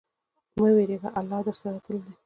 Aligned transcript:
مه 0.59 0.69
ویره 0.75 0.97
لره، 1.01 1.09
الله 1.19 1.39
تل 1.45 1.45
درسره 1.47 1.79
دی. 2.03 2.13